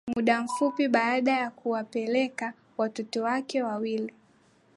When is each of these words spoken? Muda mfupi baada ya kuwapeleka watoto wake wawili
Muda 0.15 0.41
mfupi 0.41 0.87
baada 0.87 1.31
ya 1.31 1.49
kuwapeleka 1.51 2.53
watoto 2.77 3.23
wake 3.23 3.63
wawili 3.63 4.13